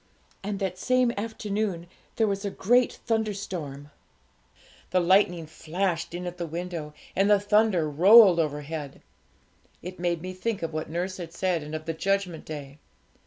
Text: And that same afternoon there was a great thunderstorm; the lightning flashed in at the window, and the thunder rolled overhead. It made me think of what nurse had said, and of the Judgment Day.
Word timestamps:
And 0.41 0.57
that 0.57 0.79
same 0.79 1.11
afternoon 1.15 1.85
there 2.15 2.25
was 2.25 2.43
a 2.43 2.49
great 2.49 2.93
thunderstorm; 3.05 3.91
the 4.89 4.99
lightning 4.99 5.45
flashed 5.45 6.15
in 6.15 6.25
at 6.25 6.39
the 6.39 6.47
window, 6.47 6.95
and 7.15 7.29
the 7.29 7.39
thunder 7.39 7.87
rolled 7.87 8.39
overhead. 8.39 9.03
It 9.83 9.99
made 9.99 10.23
me 10.23 10.33
think 10.33 10.63
of 10.63 10.73
what 10.73 10.89
nurse 10.89 11.17
had 11.17 11.33
said, 11.33 11.61
and 11.61 11.75
of 11.75 11.85
the 11.85 11.93
Judgment 11.93 12.45
Day. 12.45 12.79